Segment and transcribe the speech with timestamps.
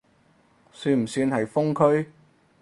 [0.73, 2.09] 算唔算係封區？